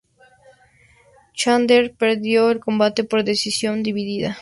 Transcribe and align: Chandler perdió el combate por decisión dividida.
Chandler 1.35 1.93
perdió 1.93 2.49
el 2.49 2.59
combate 2.59 3.03
por 3.03 3.23
decisión 3.23 3.83
dividida. 3.83 4.39